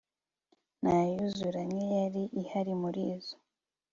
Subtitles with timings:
[0.81, 3.35] ntayuzura nkiyali ihali murizo